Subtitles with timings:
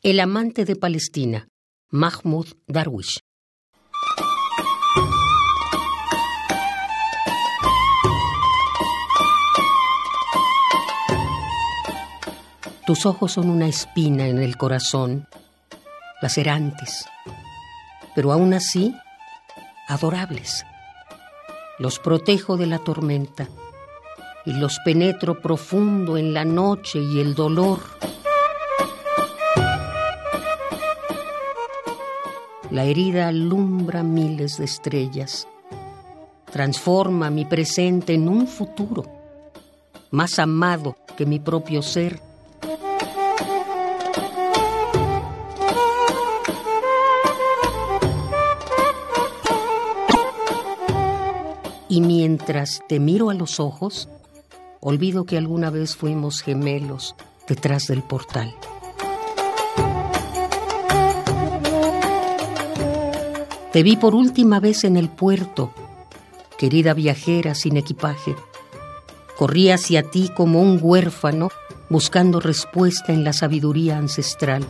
[0.00, 1.48] El amante de Palestina,
[1.90, 3.18] Mahmoud Darwish.
[12.86, 15.26] Tus ojos son una espina en el corazón,
[16.22, 17.04] lacerantes,
[18.14, 18.94] pero aún así
[19.88, 20.64] adorables.
[21.80, 23.48] Los protejo de la tormenta
[24.46, 27.80] y los penetro profundo en la noche y el dolor.
[32.70, 35.48] La herida alumbra miles de estrellas,
[36.52, 39.06] transforma mi presente en un futuro,
[40.10, 42.20] más amado que mi propio ser.
[51.88, 54.10] Y mientras te miro a los ojos,
[54.80, 57.16] olvido que alguna vez fuimos gemelos
[57.48, 58.54] detrás del portal.
[63.72, 65.74] Te vi por última vez en el puerto,
[66.56, 68.34] querida viajera sin equipaje.
[69.36, 71.50] Corrí hacia ti como un huérfano
[71.90, 74.66] buscando respuesta en la sabiduría ancestral.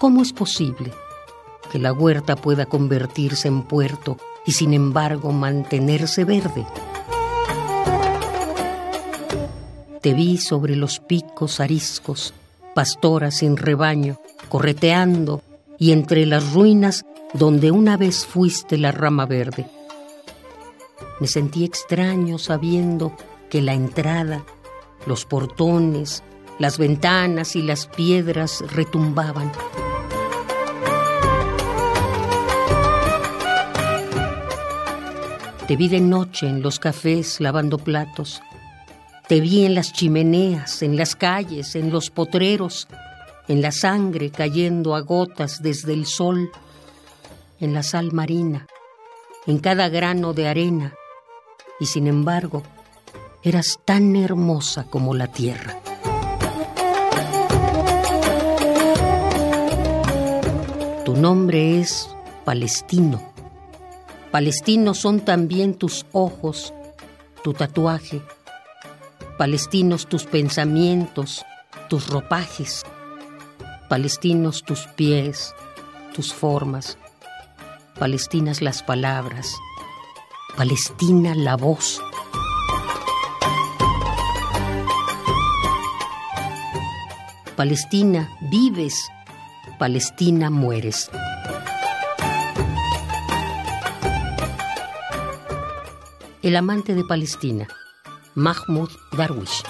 [0.00, 0.92] ¿Cómo es posible
[1.70, 6.66] que la huerta pueda convertirse en puerto y sin embargo mantenerse verde?
[10.00, 12.34] Te vi sobre los picos ariscos
[12.78, 15.42] pastora sin rebaño, correteando
[15.80, 17.04] y entre las ruinas
[17.34, 19.66] donde una vez fuiste la rama verde.
[21.18, 23.16] Me sentí extraño sabiendo
[23.50, 24.44] que la entrada,
[25.06, 26.22] los portones,
[26.60, 29.50] las ventanas y las piedras retumbaban.
[35.66, 38.40] Te vi de noche en los cafés lavando platos,
[39.28, 42.88] te vi en las chimeneas, en las calles, en los potreros,
[43.46, 46.50] en la sangre cayendo a gotas desde el sol,
[47.60, 48.66] en la sal marina,
[49.46, 50.94] en cada grano de arena,
[51.78, 52.62] y sin embargo,
[53.42, 55.78] eras tan hermosa como la tierra.
[61.04, 62.08] Tu nombre es
[62.46, 63.32] Palestino.
[64.30, 66.72] Palestinos son también tus ojos,
[67.42, 68.22] tu tatuaje,
[69.38, 71.46] palestinos tus pensamientos,
[71.88, 72.84] tus ropajes,
[73.88, 75.54] palestinos tus pies,
[76.12, 76.98] tus formas,
[78.00, 79.54] palestinas las palabras,
[80.56, 82.02] palestina la voz.
[87.56, 89.08] Palestina vives,
[89.78, 91.10] Palestina mueres.
[96.42, 97.68] El amante de Palestina.
[98.38, 99.62] محمود درویش